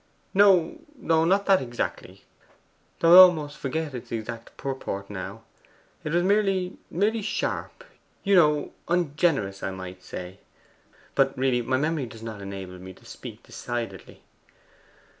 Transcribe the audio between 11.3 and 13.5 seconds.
really my memory does not enable me to speak